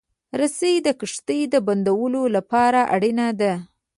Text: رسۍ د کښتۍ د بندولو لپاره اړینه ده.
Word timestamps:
رسۍ 0.39 0.75
د 0.85 0.87
کښتۍ 0.99 1.41
د 1.53 1.55
بندولو 1.67 2.21
لپاره 2.35 2.79
اړینه 2.95 3.27
ده. 3.41 3.53